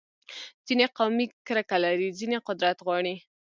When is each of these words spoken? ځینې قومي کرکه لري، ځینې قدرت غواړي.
ځینې 0.67 0.85
قومي 0.97 1.25
کرکه 1.47 1.77
لري، 1.85 2.09
ځینې 2.19 2.37
قدرت 2.47 2.77
غواړي. 2.85 3.15